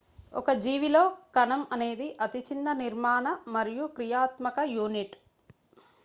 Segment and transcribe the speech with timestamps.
[0.33, 1.01] ఒక జీవిలో
[1.35, 5.15] కణం అనేది అతి చిన్న నిర్మాణ మరియు క్రియాత్మక యూనిట్